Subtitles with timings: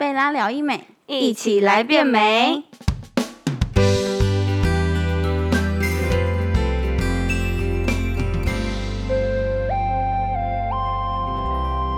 [0.00, 2.64] 贝拉聊医美，一起来变美。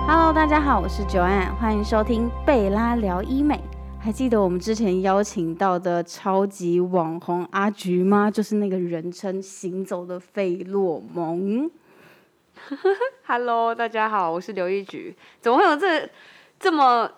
[0.08, 3.60] Hello，大家好，我是九安，欢迎收听贝拉聊医美。
[4.00, 8.28] 还记得我们之前邀请到的超级网红阿菊吗？
[8.28, 11.70] 就是那个人称“行走的费洛蒙
[13.28, 15.16] Hello，大家好，我是刘一菊。
[15.40, 16.10] 怎么会有这
[16.58, 17.08] 这么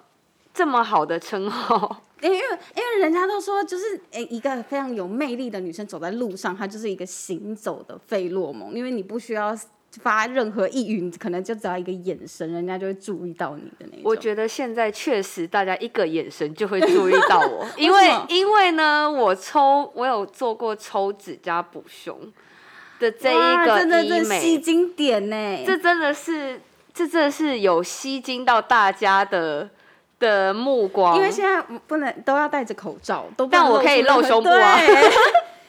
[0.55, 2.03] 这么好的称号？”。
[2.23, 9.55] 因为因为人家都说，就是诶一个非常有魅力的女生走在路上，她就是一个行走的费洛蒙，因为你不需要
[10.01, 14.01] 发任何一语，可能就只要一个眼神，人家就会注意到你的那种。
[14.05, 22.19] 我觉得现在确实大家一个眼神就会注意到我， 因为因为呢，我抽我有做过抽脂加补胸
[22.99, 26.59] 的这一个哇真的医真的吸美，睛点呢，这真的是
[26.95, 29.69] 这真的是有吸睛到大家的
[30.19, 34.79] 的目光，因为现在不能都要戴着口罩，都但我可以露胸部啊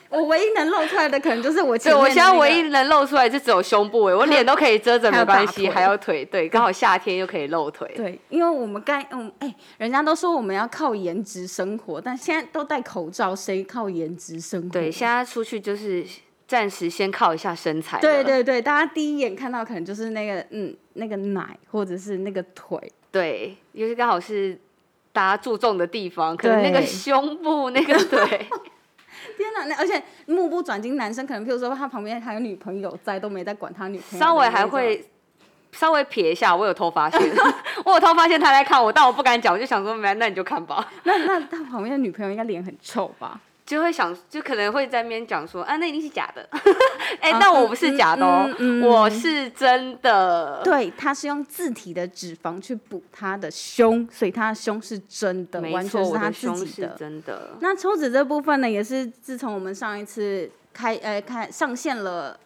[0.08, 7.92] 我唯一能露出来的可能就是我前对，我现在唯一能露出来就只有胸部哎，我脸都可以遮着没关系，还有腿，对， 刚好夏天又可以露腿。
[7.96, 14.68] 对，因为我们该嗯哎、人家都说我们要靠颜值生活，但现在都戴口罩，谁靠颜值生活？
[14.70, 16.06] 对，现在出去就是
[16.46, 17.98] 暂时先靠一下身材。
[17.98, 22.78] 对，对对，大家第一眼看到可能就是那个嗯那个奶或者是那个腿，
[23.16, 24.58] 对，尤其刚好是
[25.12, 28.26] 大家注重的地方，可能那个胸部那个 腿，
[29.36, 29.64] 天哪！
[29.66, 35.04] 那而且目不转睛，男生可能譬如说他旁边还有女朋友在，都没在管他女朋友稍微还会。
[35.72, 37.20] 稍微瞥一下，我有偷发现，
[37.84, 43.38] 我有偷发现他在看我，但我不敢讲，我就想说，没，那你就看吧，那那他旁边的女朋友应该脸很臭吧？
[43.66, 46.48] 就会想，就可能会在那边讲说，啊，那一定是假的，
[47.20, 56.88] 哎、啊但我不是假的哦，嗯嗯嗯我是真的，对，他是用自体的脂肪去补他的胸，所以他的胸是真的，没错，完全是他自己的。
[56.96, 57.56] 真的。
[57.60, 62.38] 那抽脂这部分呢，也是自从我们上一次开呃开上线了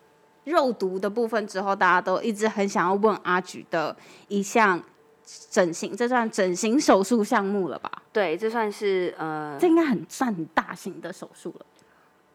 [0.45, 3.95] 肉毒的部分之后，大家都一直很想要问阿菊的
[4.29, 4.83] 一项
[5.51, 7.91] 整形，这算整形手术项目了吧？
[8.13, 11.67] 对，这算是呃这应该很算很大型的手术了。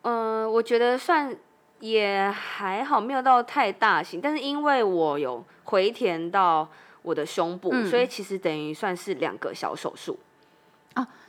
[0.03, 1.35] 呃，我觉得算
[1.79, 6.69] 也还好，没有到太大型，但是因为我有回填到
[7.01, 10.17] 我的胸部，嗯所以其实等于算是两个小手术。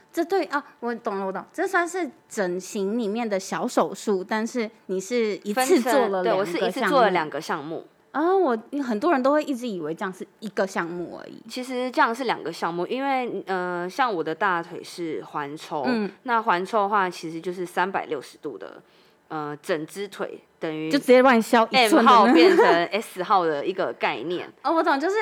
[0.09, 7.85] 这对啊，我懂了，我懂，这算是整形里面的小手术，但是你是一次做了对我是一次做了两个项目，
[8.17, 11.39] 啊，我很多人都会一直以为这样是一个项目而已。
[11.47, 18.81] 其实这样是两个项目，因为呃，像我的大腿是环抽，嗯那环抽的话其实就是三百六十度的
[19.27, 24.51] 呃整只腿，等于就直接帮你削一 M 号变成 S 号的一个概念。
[24.63, 25.15] 哦，我懂，就是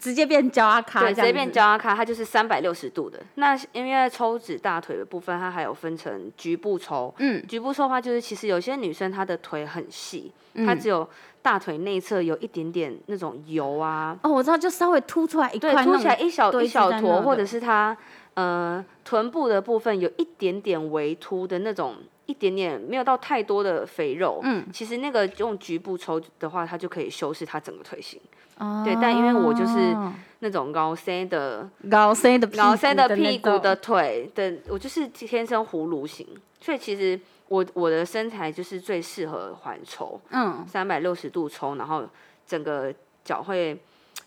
[0.00, 3.20] 直接变焦阿卡，对，直接变焦阿卡，它就是三百六十度的。
[3.36, 7.14] 那因为抽脂大腿的部分，它还有分成局部抽。
[7.18, 11.08] 嗯，局部抽的话，就是其实有些女生她的腿很细，嗯她只有
[11.42, 17.96] 大腿内侧有一点点那种油啊，哦，我知道，就稍微凸出来一对，块，凸起来一小一小坨，或者是它
[18.34, 21.96] 呃臀部的部分有一点点微凸的那种。
[22.26, 28.20] 一点点没有到太多的肥肉，嗯，其实那个用局部抽的话，它就可以修饰它整个腿型。
[28.56, 28.82] 哦。
[28.84, 29.96] 对但因为我就是
[30.38, 36.24] 那种高 C 的高 C 的屁股老塞的屁股的腿的，我就是天生葫芦型，
[36.60, 37.18] 所以其实
[37.50, 42.08] 我我的身材就是最适合环抽，嗯，三百六十度抽，然后
[42.46, 42.94] 整个
[43.24, 43.74] 脚会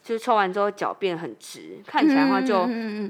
[0.03, 2.65] 就是抽完之后脚变很直，看起来的话就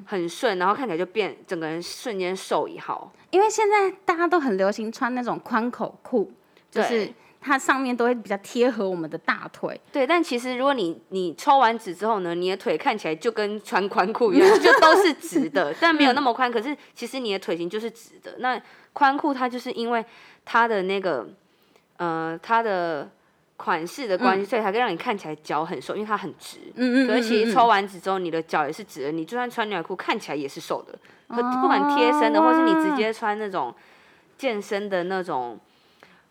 [0.06, 3.12] 很顺，然后看起来就变整个人瞬间瘦一号。
[3.32, 6.32] 因为现在大家都很流行穿那种宽口裤，
[6.70, 9.80] 就是对它上面都会比较贴合我们的大腿。
[9.92, 16.50] 对，但其实如果你你抽完纸之后呢，你的腿看起来就跟穿宽裤一样，就都是直的， 但没有那么宽。
[16.52, 18.36] 可是其实你的腿型就是直的。
[18.40, 18.60] 那
[18.94, 20.04] 宽裤它就是因为
[20.46, 21.28] 它的那个
[21.98, 23.10] 呃它的
[23.58, 26.60] 款式的关系，所以才可以让你看起来脚很瘦，因为它很直。
[26.76, 30.98] 嗯嗯可是其实抽完纸之后，你的脚也是直的，你就算穿牛仔裤看起来也是瘦的。
[31.28, 33.74] 可哦不管贴身的，或是你直接穿那种
[34.38, 35.60] 健身的那种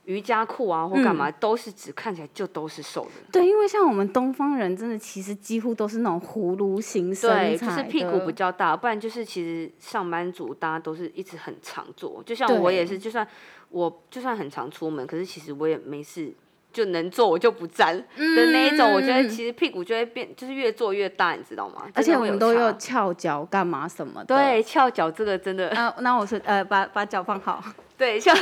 [0.05, 3.11] 瑜伽裤啊，或干嘛，嗯都是只，看起来就都是瘦的。
[3.31, 13.27] 对，因为像我们东方人，真的其实几乎都是那种葫芦形身对，材就是屁股比较大，不然就是其实上班族大家都是一直很常做，就像我也是，就算
[13.71, 16.33] 我就算很常出门，可是其实我也没事。
[16.73, 21.83] 就能做我就不站的那一种，我觉得嗯其实屁股就会变，就是越做越大，你知道吗？
[21.93, 27.63] 而且我们都真的会有差有翘脚干嘛什么的。，对翘脚这个真的，那，那我是呃把把脚放好，
[27.97, 28.35] 对，翘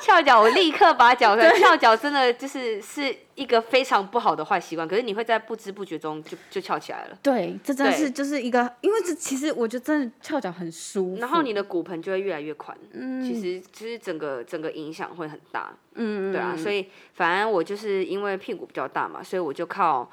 [0.00, 4.86] 翘脚，我立刻把脚翘脚，真的就是是一个非常不好的坏习惯。
[4.86, 7.18] 可是你会在不知不觉中就就翘起来了。
[7.22, 11.20] 对，这真的是就是一个，因为这其实我觉得真的翘脚很舒服。
[11.20, 15.74] 然后你的骨盆就会越来越宽，嗯其实其实整个整个影响会很大。
[15.94, 20.08] 嗯，对啊，所以反正我就是因为屁股比较大嘛，所以我就靠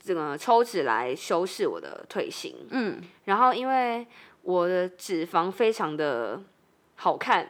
[0.00, 2.54] 这个抽脂来修饰我的腿型。
[2.70, 4.06] 嗯，然后因为
[4.42, 6.40] 我的脂肪非常的
[6.94, 7.48] 好看，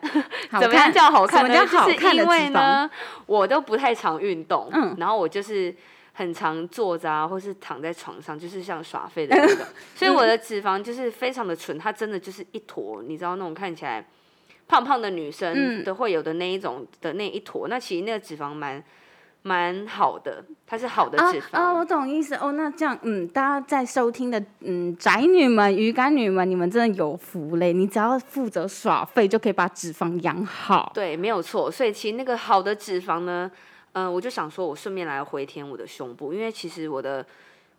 [0.60, 1.54] 怎么样叫好看呢？
[1.54, 2.90] 什么叫好就是因看的脂肪为呢，
[3.26, 4.94] 我都不太常运动，嗯。
[4.98, 5.74] 然后我就是。
[6.16, 14.06] 很常坐着啊，或是躺在床上，就是像耍废的那种， 所以我的脂肪就是非常的纯，它真的就是一坨，你知道那种看起来
[14.68, 15.82] 胖胖的女生嗯。
[15.82, 18.80] 都会有的那一种的那一坨，那其实那个脂肪蛮
[19.46, 21.56] 蛮好的，它是好的啊脂肪。
[21.58, 22.52] 啊，我懂意思哦。
[22.52, 27.70] 那这样，嗯，大家在收听的，嗯，宅女们、鱼干女们，你们真的有福嘞！
[27.70, 30.90] 你只要负责耍废，就可以把脂肪养好。
[30.94, 31.70] 对，没有错。
[31.70, 33.50] 所以其实那个好的脂肪呢，
[33.92, 37.24] 嗯、我就想说，我顺便来回填我的胸部，因为其实我的，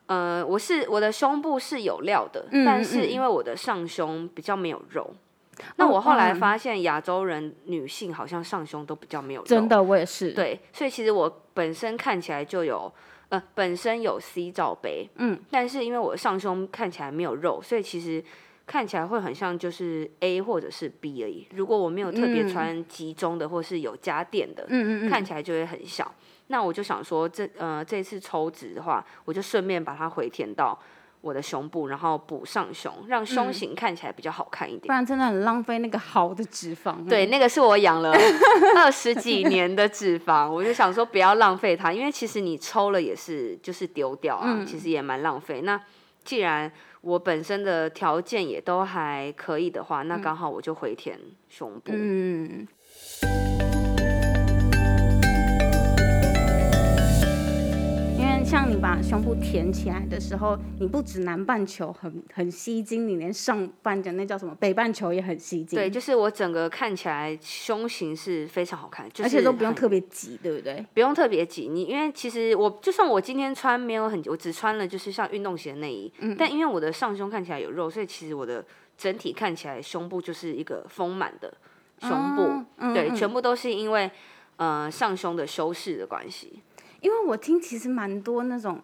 [0.05, 5.11] 呃，我是我的胸部是有料的，嗯但是嗯因为我的上胸比较没有肉。
[5.77, 12.91] 那哦我后来嗯发现，亚洲人女性好像上胸都比较没有肉，真的，我也是。，对，所以其实我本身看起来就有，
[13.29, 18.23] 呃，本身有 C 罩杯，嗯，但是因为我上胸看起来没有肉，所以其实
[18.65, 21.47] 看起来会很像就是 A 或者是 B 而已。
[21.55, 26.13] 如果我没有特别嗯穿集中的或是有加垫的，嗯嗯嗯，看起来就会很小。
[26.47, 30.77] 那我就想说这，呃这次抽脂的话，我就顺便把它回填到
[31.25, 34.81] 我的胸部，然后补上胸，让嗯胸型看起来比较好看一点。
[34.85, 37.03] 不然真的很浪费那个好的脂肪。
[37.09, 38.13] 对，，那个是我养了
[38.77, 45.61] 二十几年的脂肪，我就想说不要浪费它，因为其实你抽了也是就是丢掉啊，嗯其实也蛮浪费。
[45.61, 45.81] 那
[46.23, 51.19] 既然我本身的条件也都还可以的话，那刚好我就回填
[51.49, 51.91] 胸部。
[51.91, 52.67] 嗯。
[58.75, 65.79] 你把胸部填起来的时候，你不止南半球很很吸睛，你连上半的那叫什么北半球也很吸睛。
[65.79, 70.85] 对，就是我整个看起来胸型是非常好看，就是而且都不用特别挤，对不对？
[70.93, 78.65] 不用特别挤，你因为其实我就算我今天穿没有很，我只穿了就是像运动鞋的内衣，嗯但因为我的上胸看起来有肉，所以其实我的
[78.97, 81.53] 整体看起来胸部就是一个丰满的
[82.01, 84.11] 胸部，对，嗯全部都是因为
[84.57, 86.61] 呃上胸的修饰的关系。
[87.05, 88.81] 因为我听其实蛮多那种，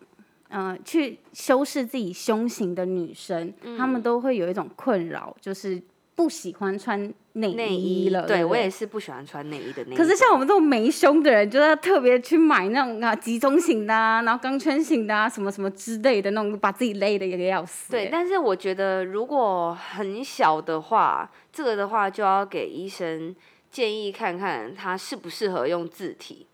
[0.50, 5.81] 呃，去修饰自己胸型的女生，嗯她们都会有一种困扰，就是
[6.13, 8.27] 不喜欢穿内内衣了。
[8.27, 9.95] 对我也是不喜欢穿内衣的那种。
[9.95, 23.35] 可是像我们这种没胸的人，就要特别去买那种啊集中型的啊，然后钢圈型的啊，什么什么之类的那种，把自己勒的也要死、对，欸但是我觉得如果很小的话，这个的话就要给医生
[23.71, 26.45] 建议看看他适不适合用字体。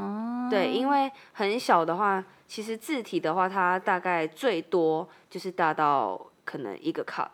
[0.00, 7.28] 哦，对，因为很小的话，其实字体的话，它大概最多就是大到可能一个 cup，、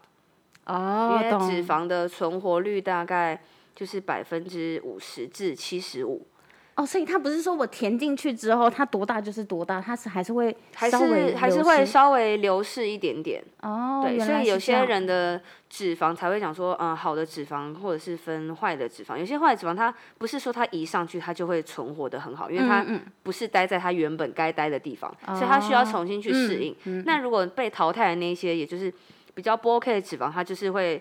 [0.66, 3.40] 哦，因为脂肪的存活率大概
[3.74, 6.26] 就是百分之五十至七十五，
[6.76, 13.42] 哦，所以它不是说我填进去之后它多大就是多大，它是还是会还是还是会稍微流失一点点。
[13.62, 15.40] 哦，对，所以有些人的
[15.70, 19.16] 脂肪才会讲说，嗯，好的脂肪或者是分坏的脂肪。
[19.16, 22.84] 有些坏的脂肪，它不是说它移上去它就会存活的很好，因为它
[23.22, 26.76] 不是待在它原本该待的地方，所以它需要哦重新去适应。
[27.06, 28.92] 那如果被淘汰的那一些，也就是
[29.34, 31.00] 比较不 OK 的脂肪，它就是会。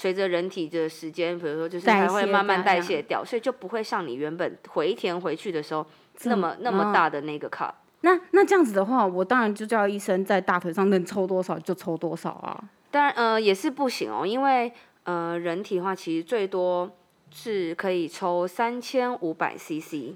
[0.00, 5.84] 随着人体的时间，比如说就是代它会慢慢代谢掉，所以就不会像你原本回填回去的时候
[6.22, 7.72] 那么那么哦大的那个 cup。
[8.02, 12.62] 那那这样子的话，我当然就叫医生在大腿上能抽多少就抽多少啊。
[12.92, 16.88] 当然，呃，也是不行哦，因为呃，人体的话其实最多
[17.32, 20.14] 是可以抽三千五百 CC，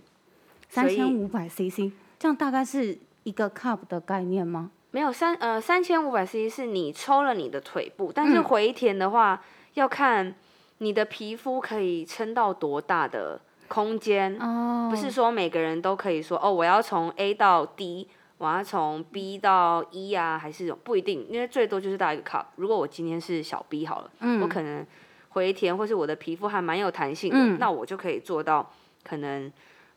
[0.68, 4.70] 三千五百 CC，这样大概是一个 cup 的概念吗？
[4.92, 9.42] 没有三呃三千五百 CC 是你抽了你的腿部，但是嗯回填的话、
[9.74, 10.34] 要看
[10.78, 22.44] 你的皮肤可以撑到多大的空间，哦，不是说每个人都可以说哦，我要从 A 到 D，我要从 B 到 E 啊，还是不一定，因为最多就是到一个 cup。
[22.56, 24.10] 如果我今天是小 B 好了，
[24.42, 24.84] 我可能
[25.30, 27.58] 回填或是我的皮肤还蛮有弹性的，嗯。
[27.58, 28.70] 那我就可以做到
[29.04, 29.50] 可能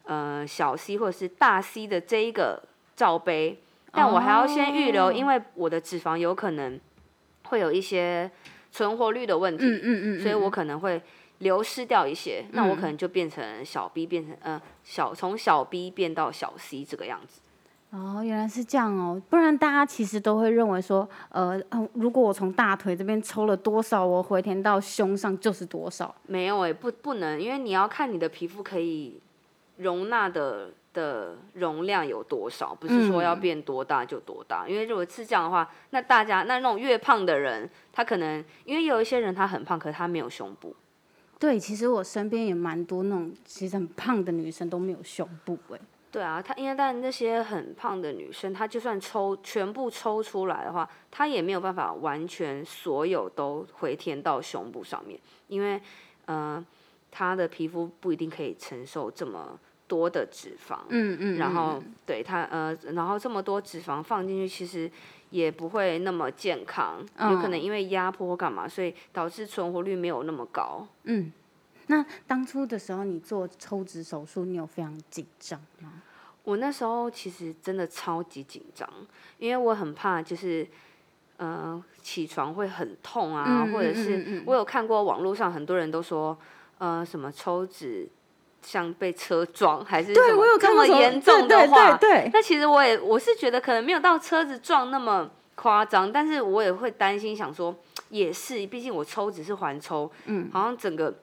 [0.03, 2.63] 呃小 C 或者是大 C 的这一个
[2.96, 5.12] 罩杯，但我还要先预留，哦。
[5.12, 6.79] 因为我的脂肪有可能
[7.46, 8.29] 会有一些
[8.75, 11.01] 存活率的问题，嗯嗯嗯，所以我可能会
[11.38, 17.39] 流失掉一些，那我可嗯能就变成小 B 变成呃小从小 B 变到小 C 这个样子。
[17.91, 26.13] 哦，原来是这样哦，不然大家其实都会认为说，呃，嗯，如果我从大腿这边抽了多少，我回填到胸上就是多少。
[26.27, 29.22] 没有哎、不不能，因为你要看你的皮肤可以
[29.77, 34.68] 容纳的的容量有多少，不是说要变多大就多大。
[34.68, 40.74] 因为如果是这样的话，那大家那那种越胖的人，他可能因为有一些人他很胖，可是他没有胸部。
[41.38, 45.80] 对，其实我身边也蛮多那种其实很胖的女生都没有胸部哎。
[46.10, 55.80] 对啊，她因为但那些很胖的女生，她就算抽全部抽出来的话，她也没有办法完全所有都回填到胸部上面，因为
[56.25, 56.66] 呃，
[57.12, 60.80] 她的皮肤不一定可以承受这么多的脂肪。
[60.89, 64.89] 嗯嗯然后对它呃，然后这么多脂肪放进去，其实
[65.30, 70.88] 也不会那么健康，有可能因为压迫或干嘛，所以导致存活率没有那么高。
[71.04, 71.32] 嗯。
[71.88, 76.01] 那当初的时候，你做抽脂手术，你有非常紧张吗？
[76.44, 78.89] 我那时候其实真的超级紧张，
[79.38, 80.68] 因为我很怕就是。
[81.38, 86.38] 呃，起床会很痛啊，嗯或者是我有看过网络上很多人都说，
[86.77, 88.08] 呃，什么抽脂
[88.65, 92.29] 像被车撞，还是对，什么我有这么严重的话，对对对。
[92.34, 97.74] 那其实我也我是觉得可能没有到车子撞那么夸张，但是我也会担心，想说
[98.10, 101.13] 也是，毕竟我抽只是环抽，嗯，好像整个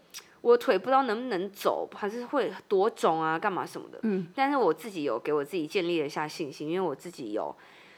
[0.41, 7.55] 我腿不知道能不能走，还是会多肿啊，干嘛什么的，嗯，但是我自己有给我自己建立了一下信心，因为我自己有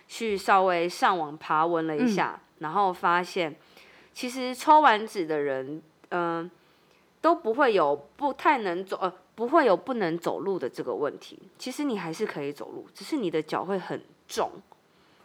[0.09, 3.55] 去稍微上网爬文了一下，然后发现
[4.13, 6.51] 其实抽完纸的人，嗯、
[7.21, 11.39] 都不会有不太能走，呃，不会有不能走路的这个问题。
[11.59, 14.51] 其实你还是可以走路，只是你的脚会很重。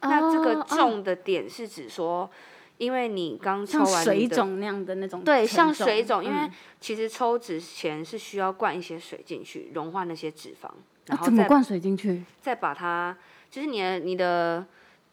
[0.02, 2.30] 那这个重的点是指说，
[2.78, 10.70] 因为你刚抽完水肿那样的那种对，像水肿，因为嗯其实抽脂前是需要灌一些水进去，融化那些脂肪，
[11.08, 12.24] 然后再啊怎么灌水进去？
[12.42, 13.18] 再把它，
[13.52, 14.66] 就是你的你的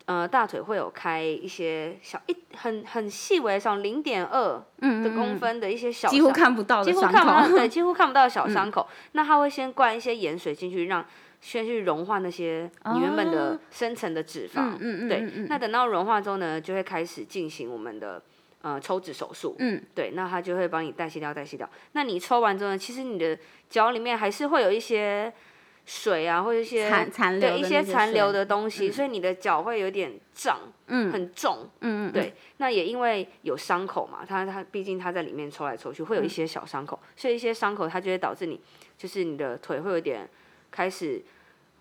[0.06, 7.56] 呃大腿会有开一些小一很很细微的像零点二的公分的一些小几乎伤看不到的几乎看不到，口。
[7.56, 8.88] 对，几乎看不到的小伤口。
[9.12, 11.04] 那它会先灌一些盐水进去，让
[11.40, 14.76] 先去融化那些你原本的深层的脂肪。
[14.80, 18.22] 嗯嗯对，嗯嗯那等到融化之后呢，就会开始进行我们的
[18.62, 19.54] 呃抽脂手术。
[19.58, 21.68] 嗯，对，那它就会帮你代谢掉，代谢掉。
[21.92, 25.32] 那你抽完之后呢，其实你的脚里面还是会有一些
[25.86, 31.70] 水啊，或者一些残残留对一些些残留的东西，所以你的脚会有点胀，嗯很重。
[31.80, 38.60] 嗯嗯，对，那也因为有伤口嘛，它它毕竟它在里面抽来抽去，会有一些小伤口，所以一些伤口它就会导致你，
[38.98, 40.28] 就是你的腿会有点
[40.70, 41.22] 开始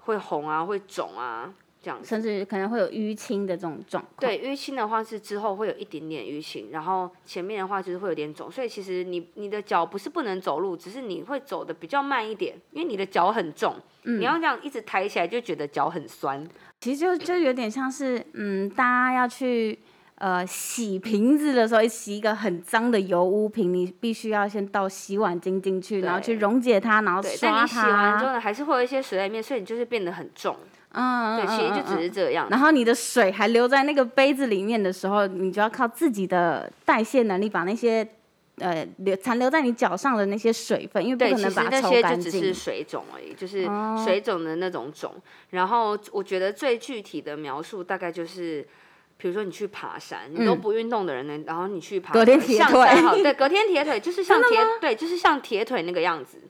[0.02, 1.52] 会红啊，会肿啊
[1.86, 2.10] 这样子。
[2.10, 4.14] 甚至可能会有淤青的这种状况。
[4.20, 16.44] 对，淤青的话是之后会有一点点淤青，然后前面的话就是会有点肿，所以其实你你的脚不是不能走路，只是你会走的比较慢一点，因为你的脚很重，你要这样一直抬起来就觉得脚很酸。
[16.82, 19.78] 其实就就有点像是，嗯，大家要去
[20.16, 28.26] 呃洗瓶子的时候，洗一个很脏的油污瓶，你必须要先倒洗碗巾进去，然后去溶解它，然后刷你洗完之。
[28.26, 30.56] 后呢，还是会有一些水在里面，所以你就是变得很重。
[30.98, 32.48] 嗯，对，嗯其实就只嗯是这样。
[32.50, 38.08] 然后你的水还留在那个杯子里面的时候，你就要靠自己的代谢能力把那些
[38.60, 42.54] 呃留残留在你脚上的那些水分，因为不对，可能把它抽那些就只是。
[42.54, 45.14] 水肿而已，就是哦水肿的那种肿。
[45.50, 48.66] 然后我觉得最具体的描述大概就是，
[49.18, 56.42] 比如说你去爬山，你都不运动的人呢，然后你去爬嗯隔天铁腿好，对，隔天铁腿 就是像铁，对，就是像铁腿那个样子。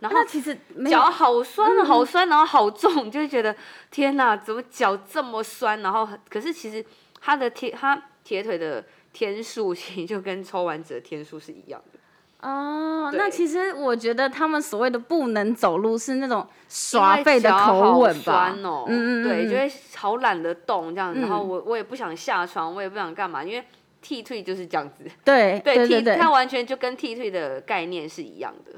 [0.00, 0.58] 然后其实
[0.90, 3.54] 脚好酸好酸，然后好重， 就会觉得
[3.90, 5.80] 天哪，怎么脚这么酸？
[5.80, 6.84] 然后可是其实
[7.20, 11.98] 他的铁，他铁腿的天数其实就跟抽完纸的天数是一样的。
[12.44, 18.54] 哦，那其实我觉得他们所谓的不能走路是那种因耍废的口吻吧？
[18.62, 23.64] 哦，嗯嗯嗯对，嗯就会好懒得动这样，然后嗯我我也不想下床，我也不想干嘛，因为
[24.02, 26.16] 剃退就是这样子，对 对对剃对。
[26.16, 28.72] 它完全就跟剃退的概念是一样的。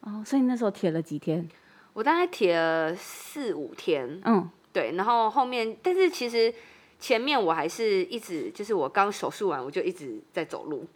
[0.00, 1.46] 哦，所以那时候铁了几天？
[1.92, 6.50] 我大概铁了四五天，嗯，对，然后后面，但是其实
[6.98, 10.88] 前面我还是一直，就是我刚手术完，我就一直在走路，嗯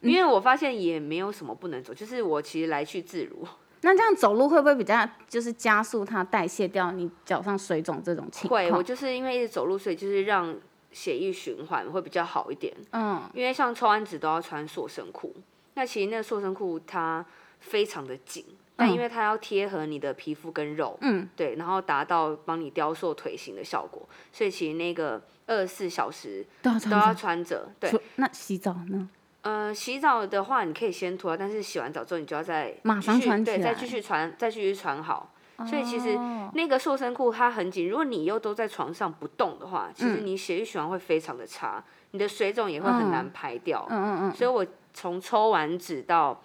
[0.00, 3.46] 因为我发现也没有什么不能走，就是我其实来去自如。
[3.82, 8.60] 那这样走路会不会比较就是加速它代谢掉你脚上水肿这种情况？
[8.60, 10.54] 会，我就是因为一直走路，所以就是让
[10.90, 12.74] 血液循环会比较好一点。
[12.92, 15.32] 嗯，因为像抽完脂都要穿塑身裤，
[15.74, 17.24] 那其实那个塑身裤它
[17.60, 27.14] 非常的紧，但因为它要贴合你的皮肤跟肉，嗯，对，然后达到帮你雕塑腿型的效果，所以其实那个二十四小时都要。
[27.14, 27.68] 穿着。
[27.78, 29.08] 对，那洗澡呢？
[29.48, 33.58] 呃，洗澡的话你可以先脱，但是洗完澡之后你就要再马上穿起来。
[33.58, 35.32] 再继续穿，再继续穿好。
[35.66, 36.50] 所以其实哦。
[36.52, 40.16] 那个塑身裤它很紧，如果你又都在床上不动的话，其嗯。
[40.16, 43.86] 实你血液循环会非常的差，你的水肿也会很难排掉。
[43.88, 46.42] 嗯嗯嗯，所以我从抽完脂到，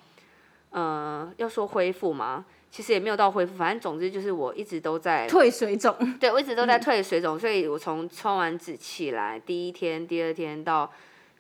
[0.70, 10.90] 呃，要说恢复嘛，其实也没有到恢复，反正总之就是我一直都在， 退水肿，对我一直都在退水肿，所以我从抽完脂起来第一天、第二天到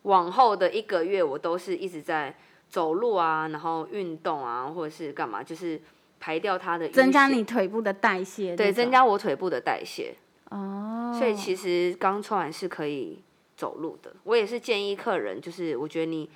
[0.03, 2.33] 往后的一个月，我都是一直在
[2.69, 5.81] 走路啊，然后运动啊，或者是干嘛，就是
[6.19, 10.15] 排掉它的增加你腿部的代谢，对，增加我腿部的代谢。
[10.49, 13.21] 哦，所以其实刚抽完是可以
[13.57, 14.13] 走路的。
[14.23, 16.29] 我也是建议客人，就是我觉得你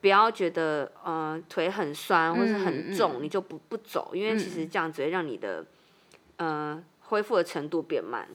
[0.00, 5.64] 不要觉得呃腿很酸或是很重，你就不不走，因为其实这样只会让你的
[6.36, 8.28] 呃恢复的程度变慢。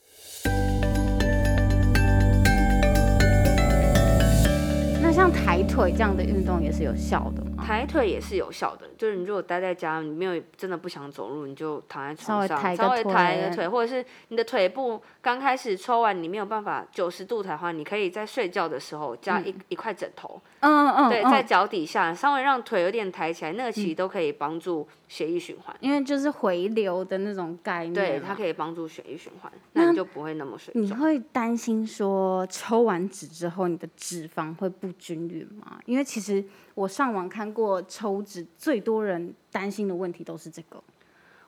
[5.14, 7.64] 像抬腿这样的运动也是有效的吗？
[7.64, 25.76] 抬腿也是有效的，就是你如果待在家，你没有真的不想走路，你就躺在床上，稍微抬个腿，或者是你的腿部刚开始抽完，你没有办法九十度抬的话，你可以在睡觉的时候加一、一块枕头，嗯嗯，对，嗯在脚底下稍微让腿有点抬起来，那个其实都可以帮助血液循环。
[25.82, 30.82] 因为就是回流的那种概念嘛，对，它可以帮助血液循环，那你就不会那么水肿。
[30.82, 35.80] 你会担心说抽完脂之后你的脂肪会不均匀吗？
[35.86, 36.44] 因为其实
[36.74, 40.82] 我上网看过抽脂，最多人担心的问题都是这个。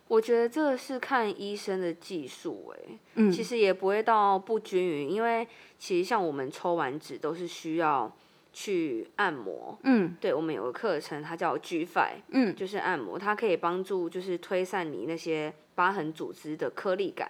[0.07, 5.47] 我觉得这个是看医生的技术，哎，嗯其实也不会到不均匀，因为
[5.79, 8.11] 其实像我们抽完脂都是需要
[8.57, 9.77] 去按摩。
[9.83, 17.29] 嗯对，我们有个课程，它叫 G Five，嗯，就是按摩，它可以帮助就是推散你那些疤痕组织的颗粒感。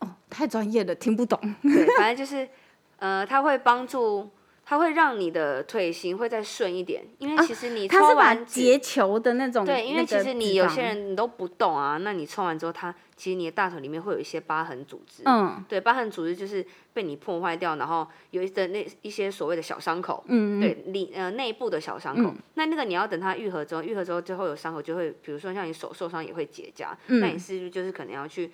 [0.00, 1.38] 哦，太专业了，听不懂。
[1.62, 2.48] 对，反正就是，
[2.96, 4.30] 呃，它会帮助，
[4.64, 28.50] 它会让你的腿型会再顺一点，因为其实你抽它是把完脂，结球的那种，对，因为那个其实你有些，人你都不动啊，那你抽完之后，它其实你的大腿里面会有一些疤痕组织，嗯对，疤痕组织就是被你破坏掉，然后有的那一些所谓的小伤口，嗯，嗯对，里呃内部的小伤口，那那个你要等它愈合之后，愈合之后之后有伤口就会，比如说像你手受伤也会结痂，嗯那你是不是就是可能要去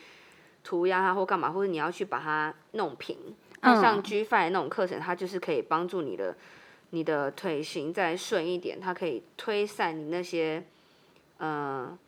[0.62, 3.16] 涂鸦它或干嘛，或者你要去把它弄平？
[3.62, 6.36] 那像嗯 G Five 那种课程，它就是可以帮助你的
[6.90, 10.64] 你的腿型再顺一点，它可以推散你那些。
[11.40, 11.99] 呃，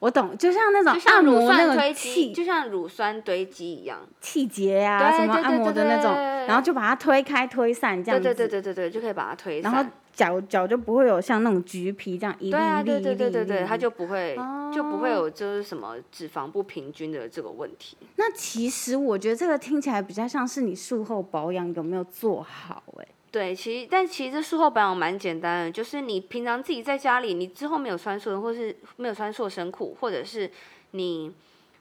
[0.00, 4.00] 我懂，就像那种按乳摩那个气就像乳酸堆积一样。
[4.20, 9.72] 气节啊，对对对什么按摩的那种，对对然后就把它推开推散这样子，对对对对对对，就可以把它推散。
[9.72, 14.36] 然后脚脚就不会有像那种橘皮这样一粒一粒对对对对对，它一粒一粒就不会、
[14.74, 17.96] 就不会哦有就是什么脂肪不平均的这个问题。
[18.16, 30.50] 那其实我觉得这个听起来比较像是你术后保养有没有做好哎、对，其实但其实这术后保养蛮简单的，就是你平常自己在家里，你之后没有穿塑，或是没有穿塑身裤，或者是
[30.90, 31.32] 你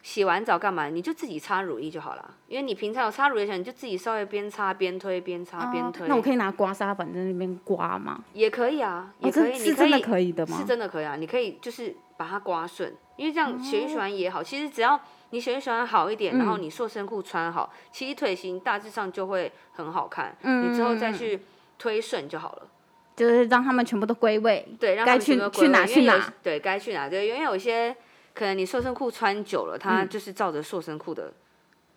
[0.03, 2.35] 洗完澡干嘛，你就自己擦乳液就好了。
[2.47, 6.05] 因为你平常有擦乳液的时候，你就自己稍微边擦边推，边擦边推。
[6.05, 8.23] 哦那我可以拿刮痧板在那边刮吗？
[8.33, 10.57] 也可以啊，哦也可以，你可这是真的以可以的吗？
[10.57, 14.43] 是真的可以啊，你可以就是把它刮顺，因为这样血液循环也好。
[14.43, 14.99] 其实只要
[15.31, 20.35] 你血液循环好一点，然后嗯你塑身裤穿好，其实腿型大致上就会很好看。
[20.41, 21.39] 嗯你之后再去
[21.77, 22.67] 推顺就好了。
[23.15, 26.33] 就是让他们全部都归位，对，让他该去们全部去哪归位因为有去哪。
[26.41, 27.09] 对，该去哪？
[27.09, 27.93] 对，因为有些
[28.33, 31.33] 可能你塑身裤穿久了，它嗯就是照着塑身裤的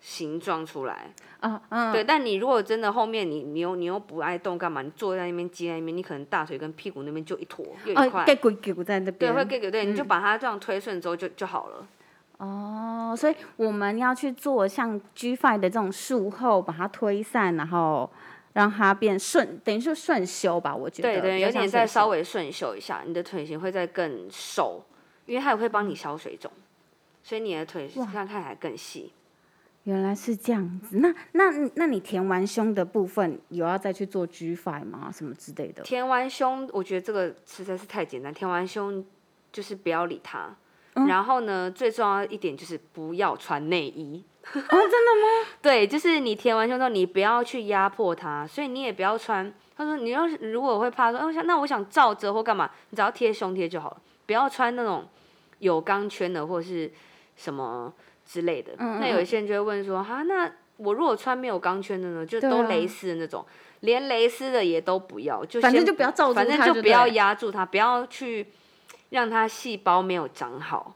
[0.01, 1.13] 形状出来。
[1.39, 4.81] 啊嗯，对，但你如果真的后面你你又你又不爱动干嘛？
[4.81, 8.25] 你坐在那边接在那边，你可能大腿跟屁股那边就一坨又一哦，块。
[8.25, 11.87] 给鬼给在那对，会盖骨对，你嗯就把它这样推顺之后就就好了。
[12.37, 18.09] 哦，所以我们要去做像 G Five 的这种术后，把它推散，然后
[18.53, 21.13] 让它变顺，等于是顺修吧，我觉得。
[21.13, 24.83] 对对，有点再稍微顺修一下，你的腿型会再更瘦，
[25.25, 26.51] 因为它也会帮你消水肿，
[27.23, 29.13] 所以你的腿这样看起来更细。
[29.83, 35.11] 原来是这样子，那那那你填完胸的部分有要再去做 G Five 吗？
[35.11, 35.83] 什么之类的？
[35.83, 38.33] 填完胸，我觉得这个实在是太简单。
[38.33, 39.05] 填完胸
[39.51, 40.55] 就是不要理它，
[40.95, 44.23] 嗯然后呢，最重要一点就是不要穿内衣。
[44.53, 45.47] 哦，真的吗？
[45.61, 49.51] 对，就是你填完胸之后，你不要去压迫它，所以你也不要穿。
[49.75, 55.07] 他说，你要是如果会怕说，哎、我想那我想罩着或干嘛，你只要贴胸贴就好了，不要穿那种
[55.59, 56.91] 有钢圈的或是
[57.35, 57.91] 什么
[58.25, 58.73] 之类的。
[58.73, 63.43] 嗯嗯那有一些人就会问说，哈，那我如果穿没有钢圈的呢，就都蕾丝的那种，
[63.79, 68.45] 连蕾丝的也都不要，就先反正就不要罩住反正就就不要压住它，不要去
[69.13, 70.95] 让它细胞没有长好。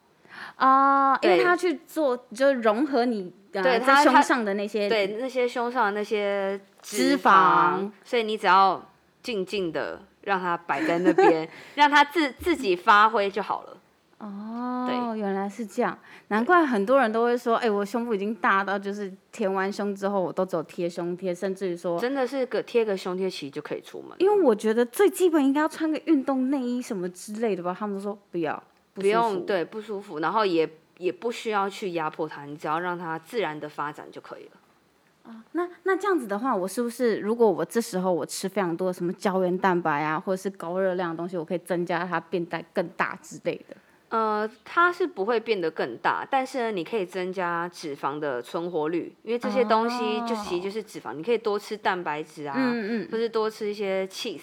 [0.58, 8.84] 啊、因为对它去做就融合你呃对它胸上的那些对那些胸上的那些脂肪肪，所以你只要
[9.24, 13.78] 静静的让它摆在那边， 让它自自己发挥就好了。
[14.20, 15.98] 哦，原来是这样，
[16.30, 24.18] 难怪很多人都会说，哎、我胸部已经大到就是填完胸之后，我都只有贴胸贴，甚至于说，真的是个贴个胸贴，其实就可以出门。
[24.18, 28.62] 因为我觉得最基本应该要穿个运动内衣什么之类的吧，他们都说不要，
[28.96, 35.34] 不不用，对不舒服，然后也也不需要去压迫它，你只要让它自然的发展就可以了。
[35.52, 43.76] 那那这样子的话，我是不是如果我这时候我吃非常多的什么胶原蛋白啊，或者是高热量的东西，我可以增加它变大更大之类的？
[44.10, 53.10] 呃，它是不会变得更大，但是呢，你可以增加脂肪的存活率，因为这些东西就其实就是脂肪，你可以多吃蛋白质啊，嗯嗯。
[53.12, 54.40] 或是多吃一些 cheese，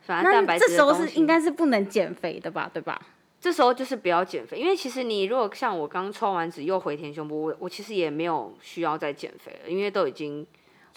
[0.00, 0.94] 反正蛋白那这时候。
[0.94, 3.00] 是应该是不能减肥的吧，对吧？
[3.40, 10.48] 这时候就是不要减肥，因为其实你如果像我刚抽完脂又回填胸部，我我其实也没有需要再减肥了，因为都已经抽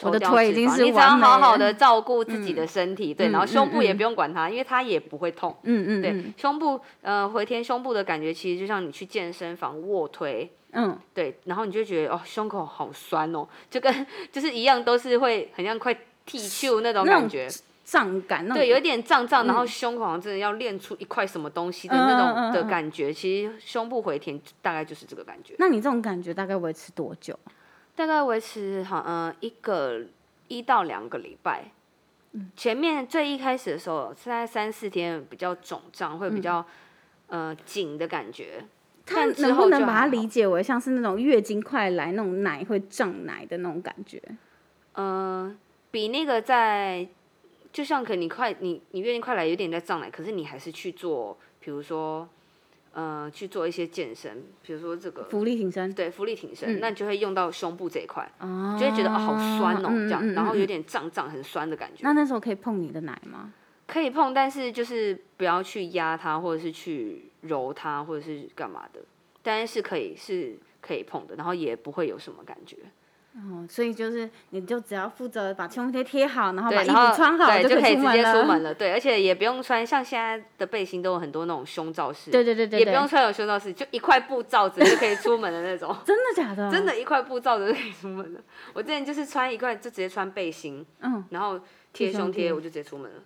[0.02, 5.52] 我的掉脂腿已经是肪你只要好好的照顾自己的身体，对，嗯然后胸部也不用管它，因为它也不会痛。
[5.64, 17.48] 对，嗯嗯对胸部呃回填胸部的感觉，其实就像你去健身房卧推，嗯，对，然后你就觉得哦胸口好酸哦，就跟就是一样都是会很像快剃球那种感觉，
[17.84, 23.14] 胀感对，有一点胀胀，然后嗯胸口好像真的要练出一块什么东西的嗯那种的嗯嗯嗯感觉。
[23.14, 27.38] 其实胸部回填大概就是这个感觉，那你这种感觉大概维持多久？
[27.96, 30.02] 大概维持好嗯一个
[30.48, 31.72] 一到两个礼拜。
[32.56, 36.66] 前面最一开始的时候，是在三四天比较肿胀，会比较、
[37.28, 38.64] 呃紧的感觉。
[39.06, 44.22] 它能不能把它理解为像是那种月经快来那种奶会胀奶的那种感觉？
[44.94, 45.58] 嗯，
[45.90, 47.06] 比那个在，
[47.74, 52.30] 就像可能你快你你月经快来有点在胀奶，可是你还是去做，比如说，
[52.94, 62.02] 呃，去做一些健身，比如说这个浮力挺身，对浮力挺身，嗯那你就会用到胸部这一块，哦就会觉得哦好酸哦、嗯这样，嗯嗯嗯然后有点胀胀很酸的感觉。
[62.04, 63.54] 那那时候可以碰你的奶吗？
[63.88, 69.02] 可以碰，但是就是不要去压它，或者是去揉它，或者是干嘛的，
[69.42, 72.78] 但是是可以是可以碰的，然后也不会有什么感觉。
[73.34, 78.44] 哦，所以就是你就只要负责把胸贴贴好，然后把，衣服穿好，就可以直接出。
[78.44, 78.74] 门了。
[78.74, 85.96] 对，而且也不用穿，像现在的背心都有很多那种胸罩式，对对对对对，也不用穿有胸罩式，就一块布罩着就可以出门的那种。
[86.06, 86.70] 真的假的？
[86.70, 88.42] 真的，一块布罩着就可以出门了。
[88.74, 91.58] 我之前就是穿一块，就直接穿背心，嗯，然后
[91.94, 93.24] 贴贴胸贴，我就直接出门了。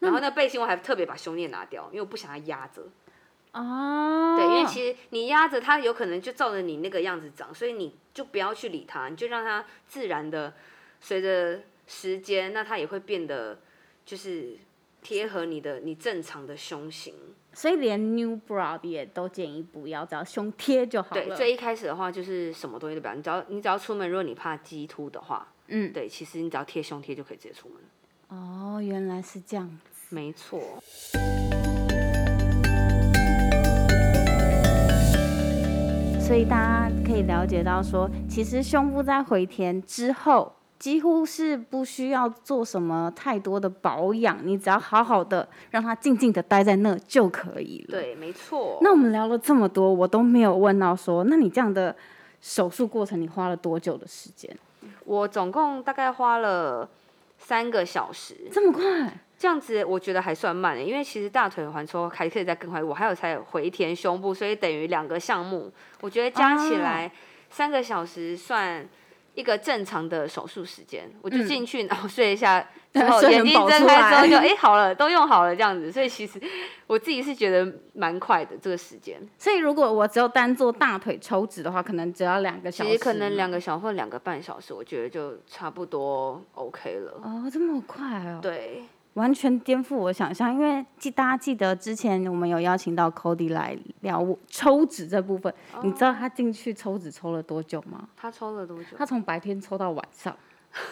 [0.00, 2.82] 然后那背心我还特别把胸垫拿掉，因为我不想要压着。
[3.54, 10.52] 哦，对，因为其实你压着它，有可能就照着你那个样子长，所以你就不要去理它，你就让它自然的
[11.00, 13.60] 随着时间，那它也会变得
[14.04, 14.56] 就是
[15.02, 17.14] 贴合你的你正常的胸型。
[17.52, 21.24] 所以连 new bra 也都建议不要，只要胸贴就好了。
[21.24, 27.78] 对，最一开始的话就是什么东西都不要，你只要你只要出门，如果你怕激突的话，嗯，对，其实你只要贴胸贴就可以直接出门。
[28.26, 29.90] 哦，原来是这样子。
[30.08, 30.60] 没错，
[36.34, 47.92] 所以大家可以了解到说，其实胸部在回填之后，几乎是不需要做什么太多的保养，你只要好好的让它静静的待在那就可以了。。
[47.92, 48.80] 对，没错。
[48.82, 51.94] 那我们聊了这么多，我都没有问到说，那你这样的
[52.40, 54.50] 手术过程，你花了多久的时间？
[55.04, 56.88] 我总共大概花了
[57.38, 59.20] 三个小时，这么快？
[59.36, 65.70] 这样子我觉得还算慢的，因为其实大腿环抽还可以再更快，我还有才回填胸部，所以等于两个项目，
[66.00, 67.10] 我觉得加起来
[67.50, 68.86] 三个小时算
[69.34, 71.10] 一个正常的手术时间。
[71.20, 76.40] 我就进去，然后睡一下之后，睡眼睛睁开之后就哎、好了，都用好了这样子，所以其实
[76.86, 82.90] 我自己是觉得蛮快的这个时间，所以如果我只有单做大腿抽脂的话，可能只要两个小时。
[82.90, 87.20] 其实可能两个小时或两个半小时，我觉得就差不多 OK 了。
[87.24, 88.38] 哦，这么快哦。
[88.40, 98.08] 对，完全颠覆我想象，因为记大家记得之前我们有邀请到 Cody 来聊抽脂这部分，你知道他进去抽脂抽了多久吗？
[98.16, 98.96] 他抽了多久？
[98.98, 100.36] 他从白天抽到晚上，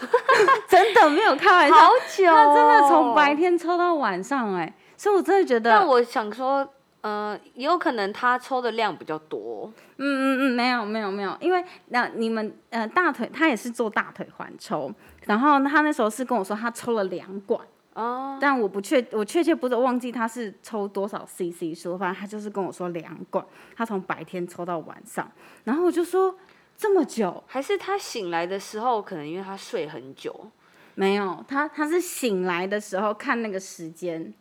[0.69, 3.35] 真的没有开玩笑，好久、他真的从白。
[3.35, 6.69] 天抽到晚上、哎，所以我真的觉得，但我想说，
[7.01, 9.73] 呃，也有可能他抽的量比较多。
[9.97, 14.93] 嗯嗯嗯，没有没有没有，因为那你们呃大腿他也是做大腿环抽，
[15.25, 17.61] 然后他那时候是跟我说他抽了两管。
[17.95, 23.45] 哦，但我不确，我确切不是忘记他是抽多少 CC 说，反正他就是跟我说两管，
[23.77, 25.31] 他从白天抽到晚上，
[25.65, 26.35] 然后我就说
[26.77, 27.43] 这么久？
[27.47, 30.51] 还是他醒来的时候，可能因为他睡很久，
[30.95, 34.33] 没有，他他是醒来的时候看那个时间，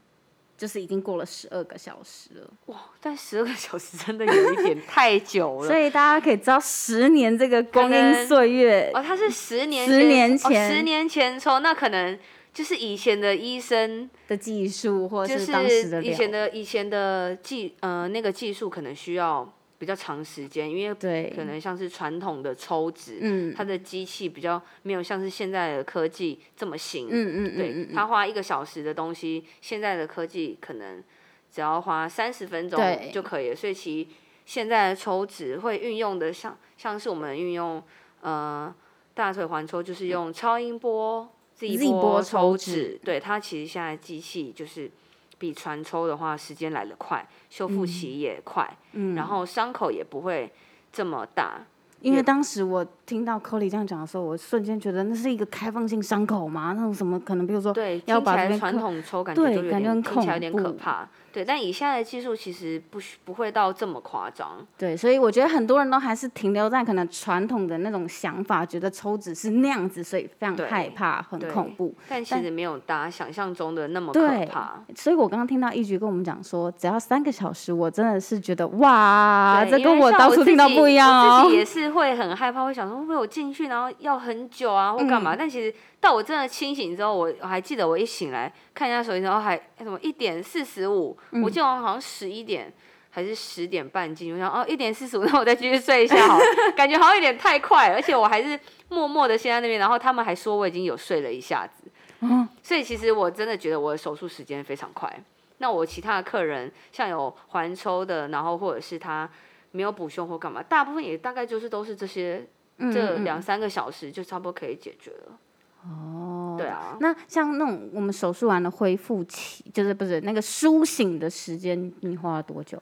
[0.58, 5.68] 就是已经过了十二个小时了，哇，但十二个小时真的有一点太久了。
[5.70, 12.18] 所以大家可以知道十年这个光阴岁月，哦，他是十年十年前哦，十年前抽，那可能
[12.54, 21.34] 就是以前的医生的技术或者就是当时的以前的以前的技呃那个技术可能需要比较长时间，因为对。
[21.36, 23.54] 可能像是传统的抽脂，嗯。
[23.56, 31.04] 它的机器比较没有像是现在的科技这么新，嗯嗯嗯对嗯，它花一个小时的东西，现在的科技可能
[31.52, 32.80] 只要花三十分钟
[33.12, 34.10] 就可以了，所以其实
[34.46, 37.82] 现在的抽脂会运用的像像是我们运用
[38.22, 38.72] 呃
[39.14, 41.28] 大腿环抽，就是用超音波
[41.68, 44.90] Z 波波抽抽脂，对它其实现在机器就是
[45.38, 50.52] 比传抽的话时间来得快，修复期也快，嗯然后伤口也不会
[50.92, 51.62] 这么大。
[52.00, 61.08] 因为当时我听到 Colly 这样讲的时候，我瞬间觉得那是一个开放性伤口嘛，那种什么可能，比如说对，要听起来传把这边刻统抽感觉对就有感觉很有点恐怖可怕。
[61.32, 64.66] 对，但以现在的技术，其实不需不会到这么夸张。
[64.78, 71.94] 对，所以我觉得很多人都还是停留在可能传统的那种想法，觉得抽脂是那样子，所以非常害怕，很恐怖。
[72.10, 74.84] 但其实没有大家想象中的那么对可怕。
[74.96, 81.58] 所以我刚刚听到一局跟我们讲说，只要三个小时，我真的是觉得哇，对这跟我当初听到不一样哦我自己。
[81.58, 85.36] 也是会很害怕，会想说会不会我进去然后要很久啊，或干嗯嘛？
[85.36, 92.74] 但其实到我真的清醒之后，我我还记得我一醒来看一下手机，然后还什么一点四十五，嗯我记得我好像十一点。
[93.14, 96.46] 还是十点半进，我想哦一点四十五， 那我再继续睡一下好了，
[96.78, 105.14] 感觉好像有点太快，而且我还是默默的先在那边，然后他们还说我已经有睡了一下子，嗯所以其实我真的觉得我的手术时间非常快。
[105.58, 109.30] 那我其他的客人，像有环抽的，然后或者是他
[109.72, 115.38] 没有补胸或干嘛，大部分也大概就是都是这些，嗯嗯这两三个小时就差不多可以解决了。
[115.84, 122.82] 哦，对啊，那像那种我们手术完的恢复期，就是不是那个苏醒的时间，你花了多久？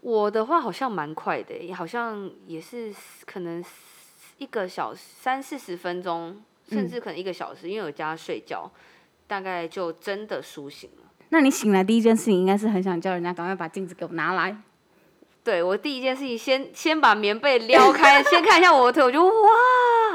[0.00, 3.64] 我的话好像蛮快的耶，好像也是可能
[4.36, 6.36] 一个小时三四十分钟，
[6.68, 8.70] 甚至可能一个小时，因为我加睡觉，
[9.26, 11.04] 大概就真的苏醒了。
[11.30, 14.56] 那你醒来第一件事情应该是很想叫人家赶快把镜子给我拿来。
[15.42, 19.30] 对我第一件事情先先把棉被撩开， 先看一下我的腿，我就哇，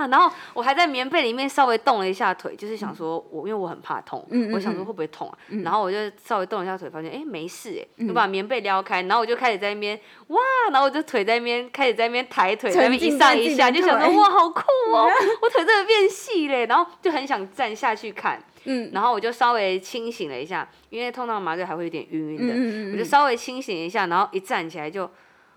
[0.07, 4.85] 然后我还在棉被里面稍微动了一下腿，就是想说我因为我很怕痛，嗯嗯我想说嗯。
[4.85, 10.39] 会不会痛啊，然后我就稍微动了一下腿，发现哎没事哎，我把棉被撩开，然后我就开始在那边哇，
[10.71, 14.61] 然后我就腿在那边开始在那边抬腿，在那边一上一下，就想说哇好酷
[14.93, 15.09] 哦，
[15.41, 18.91] 我腿真的变细嘞，然后就很想站下去看，嗯。
[18.93, 25.09] 然后我就稍微清醒了一下，因为痛到麻醉还会有点晕晕的，嗯我就稍微清醒一下，然后一站起来就，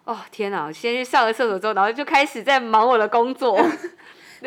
[0.04, 0.64] 哦天哪！
[0.66, 3.66] 我先去上个厕所之后，然后就开始在忙我的工作， 对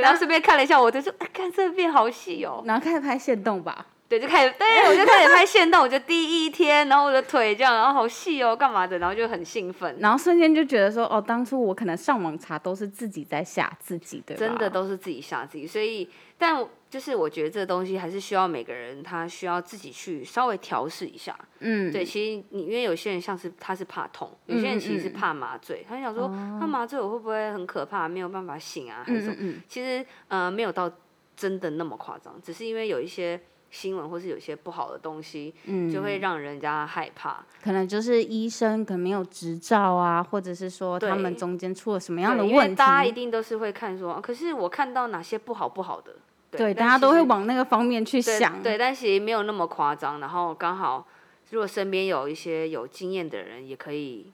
[0.02, 3.86] 然后顺便看了一下我的，就哎，看这边好细哦，然后开始拍线动吧。
[4.08, 14.40] 对，就开始，对 我就开始拍线动，我就第一天，然后我的腿这样，然后好细哦，干嘛的，然后就很兴奋，然后瞬间就觉得说，哦，当初我可能上网查都是自己在吓自己，对吧？
[14.40, 26.28] 真的都是自己吓自己，所以，但就是我觉得这个东西还是需要每个人他需要自己去稍微调试一下，嗯，对，其实你因为有些人像是他是怕痛，有些人其实是怕麻醉，他就想说，
[26.60, 29.54] 他麻醉我会不会很可怕，没有办法醒啊，还是什么？
[29.68, 30.90] 其实呃没有到
[31.36, 33.40] 真的那么夸张，只是因为有一些
[33.72, 37.46] 新闻或是有些不好的东西，嗯就会让人家害怕。
[37.64, 46.16] 可能就是医生可能没有执照啊，或者是说他们中间出了什么样的对因为大家一，定都是会看说，啊可是我看到哪些不好不好的，
[46.52, 48.64] 对，但大家都会往那个方面去想。
[48.64, 50.20] 对，但其实没有那么夸张。
[50.20, 51.06] 然后刚好，
[51.52, 54.32] 如果身边有一些有经验的人，也可以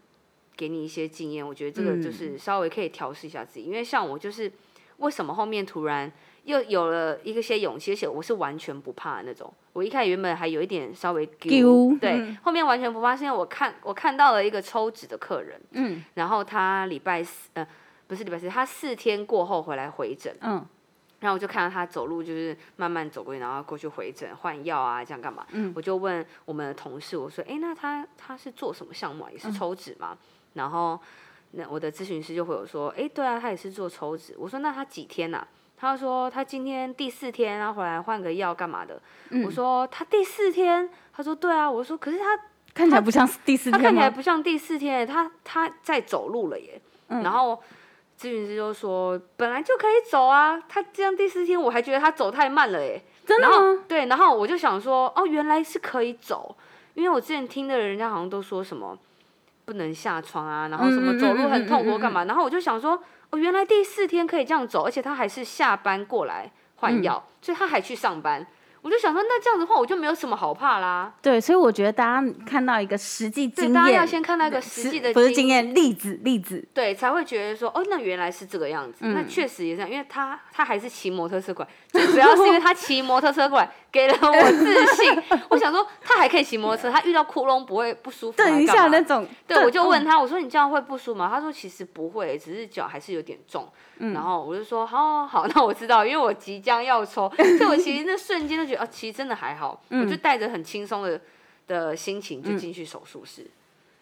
[0.56, 1.46] 给你一些经验。
[1.46, 4.50] 我觉得这个就嗯是稍微可以调试一下自己，因为像我就是
[5.00, 6.10] 为什么后面突然
[6.46, 9.52] 又有了一个些勇气，而且我是完全不怕的那种。
[9.74, 17.68] 我一开始原本还有一点稍微丢丢，对，嗯后面完全不怕，是因为我看我看到了一个抽脂的客人，嗯然后他礼拜四呃
[18.08, 20.36] 不是礼拜四，他四天过后回来回诊。
[20.42, 20.66] 嗯
[21.22, 25.48] 然后我就看到他走路，就是慢慢走过去，然后过去回诊换药啊，这样干嘛？
[25.52, 29.32] 嗯我就问我们的同事，我说：“哎，那他他是做什么项目啊？
[29.32, 30.16] 也是抽脂吗？”
[30.54, 31.00] 然后
[31.52, 39.00] 那我的咨询师就回我说：“哎，对啊，他也是做抽脂。”我说：“那他几天呐、他说他今天第四天，然后回来换个药干嘛的？
[39.46, 42.40] 我说他第四天，他说对啊，我说可是他
[42.74, 44.10] 看起来不像第四天他看起来？
[44.10, 46.82] 不像第四天，他他在走路了耶。
[47.08, 47.62] 然后
[48.20, 53.02] 咨询师就说，本来就可以走啊，他这样第四天我还觉得他走太慢了耶。
[53.26, 53.84] 真的吗？
[53.88, 56.56] 对，然后我就想说，哦，原来是可以走，
[56.94, 58.98] 因为我之前听的人家好像都说什么
[59.66, 68.46] 不能下床啊，然后什么走路很痛苦干嘛，然后我就想说，哦，原来第四天可以这样走，而且他还是下班过来换药，所以他还去上班。
[68.82, 71.12] 我就想说，那这样子的话，我就没有什么好怕啦。
[71.20, 79.00] 对，所以我觉得大家看到一个实际经验大家要，先看到一个实际的不是经验例子例子，对，才会觉得说，哦，那原来是这个样子。
[79.08, 85.24] 那嗯确实也这样，因为他他还是骑摩托车过来，最主要是因为他骑摩托车过来 给了我自信。
[85.50, 91.30] 我想说，他还可以骑摩托车，他遇到窟窿不会不舒服，等一下那种，对，我就嗯问他，我说你这样会不舒服吗？
[91.34, 93.66] 他说其实不会，只是脚还是有点重。
[94.00, 101.22] 嗯然后我就说好好，那我知道，因为我即将要抽， 所以我其实那瞬间就觉得，啊，其实真的还好，嗯我就带着很轻松的
[101.68, 103.48] 的心情就进去手术室。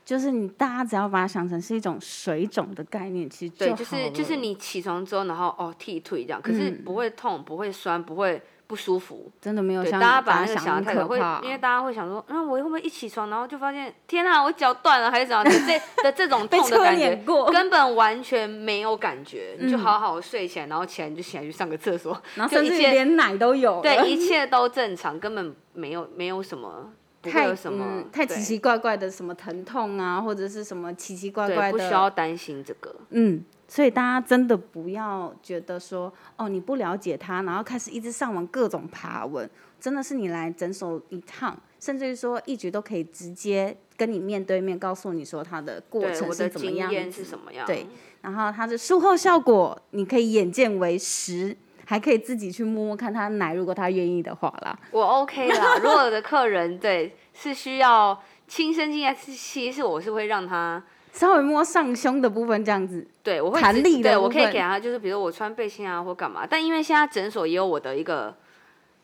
[0.03, 8.41] 就是你大家只要把它想成是一种水肿的概念，其实对，就就是就是你起床之后，然后哦剃腿这样，可是嗯不会痛，不会酸，不会
[8.73, 9.31] 不舒服。
[9.39, 15.43] 真的没有像大家把那个想的太可会怕，，因为大家会想说，嗯，我会不会一起床，然后就发现天啊，我脚断了还是怎样？
[15.43, 26.89] 的这的这种 痛的感觉碾，过，根本完全没有感觉，你就嗯好好睡起来，然后起来你就起来去上个厕所， 然后就一切甚至连奶都有了，对，一切都正常，根本没有没有什么，
[27.21, 28.41] 不会太有什么、嗯太奇对。
[28.43, 32.95] 奇怪怪的什么疼痛啊，或者是什么奇奇怪怪对，不的，需要担心这个。
[33.12, 39.49] 嗯，所以大家真的不要觉得说哦你不了解他，然后开始一直上网各种爬文，
[39.80, 47.65] 真的是你来诊所一趟，甚至于说一局都可以直接跟你面对面告诉你说他的过，程是怎么样经验是什么样？
[47.65, 47.88] 对
[48.21, 54.78] 然后他的术后效果，你可以眼见为实，还可以自己去摸摸看他奶，如果他愿意的话啦。
[54.91, 55.78] 我 OK 啦。
[55.78, 60.84] 如果我的客人对是需要亲身经验，是其实我是会让他。
[61.13, 68.36] 稍微摸上胸的部分这样子，对，我会弹力的我可以给他，就是比如我穿背心啊或干嘛，但因为现在诊所也有我的一个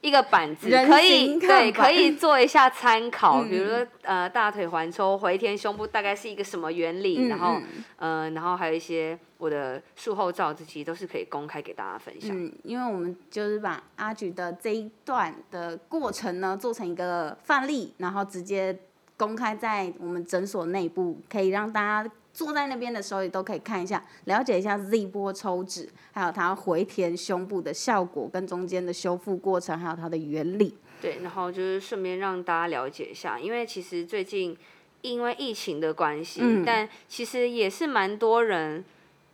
[0.01, 1.85] 一个板子，人可以形看对板。
[1.85, 7.83] 可以做一下参考， 比如嗯说呃大腿环抽、回天胸部大概是一个什么原理，嗯然后嗯。
[7.97, 12.31] 呃然后还有一些我的术后照，这些都是可以公开给大家分享。
[12.33, 18.77] 嗯，因为我们就是把阿菊的这一段的过程呢做成一个范例，然后直接
[19.19, 30.77] 公开在我们诊所内部，可以让大家坐在那边的时候也都可以看一下，了解一下 Z 波抽脂，还有它回填胸部的效果跟中间的修复过程，还有它的原理。
[31.01, 34.57] 对，然后就是顺便让大家了解一下，因为其实最近
[35.01, 38.85] 因为疫情的关系，嗯但其实也是蛮多人。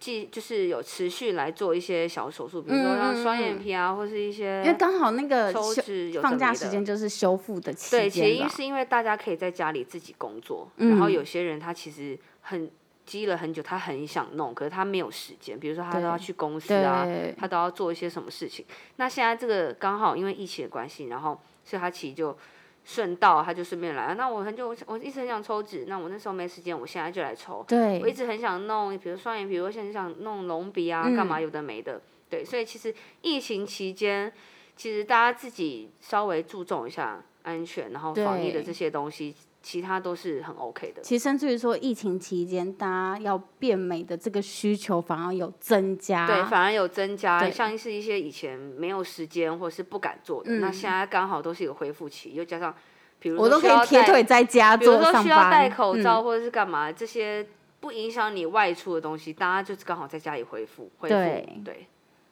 [0.06, 8.48] 即就是有持续来做一些小手术，比如说嗯嗯像双眼嗯皮啊，或是一些因为刚好那个抽休脂有放假时间就是修复的期对，其间了。
[8.48, 12.70] 实是因为大家可以在家里自己工作，嗯然后有些人他其实很
[13.04, 18.64] 积了很久，他很想弄，可是他没有时间，比如说他都要去公司啊，他都要做一些什么事情。
[18.98, 22.38] 那现在这个刚好因为疫情的关系，然后所以他其实就
[22.86, 24.04] 顺道他就顺便来。
[24.04, 27.66] 啊那我很久，我一直很想抽纸，那我那时候没时间，我现在就来抽。
[27.68, 32.00] 对，我一直很想弄，比如双眼皮，我很想弄隆鼻啊，嗯干嘛有的没的。
[32.30, 34.32] 对，所以其实疫情期间，
[34.76, 41.02] 其实大家自己稍微注重一下安全，然后防疫的这些东西，其他都是很 OK 的。
[41.02, 46.28] 其实甚至于说疫情期间，大家要变美的这个需求反而有增加。
[46.28, 52.72] 对，反而有增加，对像是一些以前没有时间或是不敢做的，那嗯现在刚好都是一个恢复期，又加上，
[53.18, 55.14] 比如我都可以贴腿在家做上班。
[55.14, 57.48] 说需要戴口嗯罩或者是干嘛，这些
[57.80, 61.16] 不影响你外出的东西，大家就是刚好在家里恢复恢复。
[61.16, 61.88] 对对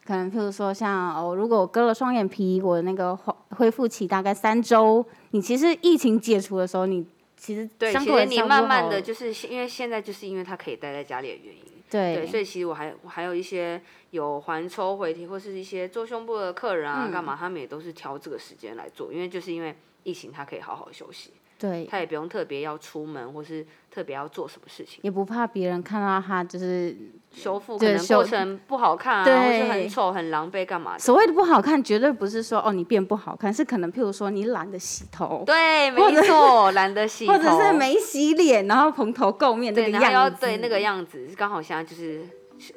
[0.06, 7.06] 可能譬如说像哦，如果我割了双眼皮，我的那个恢恢复期大概三周，你其实疫情解除的时候，你
[7.44, 13.78] 其实对，其实你慢慢的就是因为现在就是因为他可以待在家里的原因，对对，所以其实我还我还有一些
[14.12, 17.24] 有环抽回体或是一些做胸部的客人啊，干嗯。
[17.24, 25.00] 嘛他们也都是挑这个时间来做，因为就是因为疫情他可以好好休息，对，他也不用特别要出门或是特别要做什么事情。
[25.02, 26.94] 也不怕别人看到他就是
[27.32, 30.98] 修复可能修过程不好看啊，或对是很丑、很狼狈，干嘛的？
[30.98, 40.40] 所谓的不好看，绝对不是说哦你变不好看，是可能譬如说你懒得洗头，对，没错，懒得洗头， 或者是没洗脸，然后蓬头垢面这对，个样子。
[40.40, 42.22] 对那个样子，刚好现在就是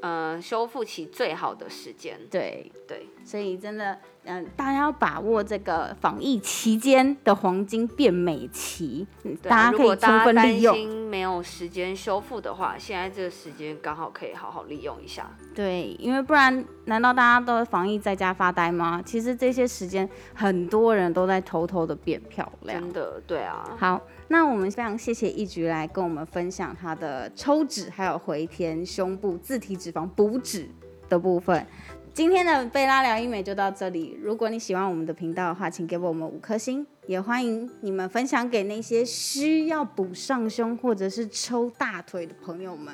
[0.02, 2.19] 呃修复期最好的时间。
[2.30, 9.06] 对，对，所以真的，嗯、大家要把握这个防疫期间的黄金变美期，
[9.43, 10.76] 大家可以充分利用。
[10.76, 15.30] 心没有时间修复的话，现在这个时间刚好可以好好利用一下。
[15.56, 19.02] 对，因为不然，难道大家都防疫在家发呆吗？
[19.06, 22.82] 其实这些时间，很多人都在偷偷的变漂亮。
[22.82, 30.67] 真的，对啊，好，那我们非常谢谢一局来跟我们分享他的抽脂还有回填胸部自体脂肪补脂
[31.07, 31.65] 的部分。
[32.13, 34.17] 今天的贝拉聊医美就到这里。
[34.21, 42.93] 如果你喜欢我们的频道的话，请给我们五颗星，也欢迎你们分享给那些需要补上胸或者是抽大腿的朋友们。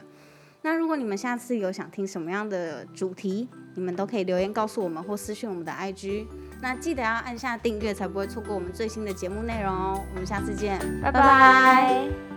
[0.66, 6.26] 那如果你们下次有想听什么样的主题，你们都可以留言告诉我们或私讯我们的 IG。
[6.62, 10.02] 那记得要按下订阅，才不会错过我们最新的节目内容哦。
[10.14, 12.33] 我们下次见，拜拜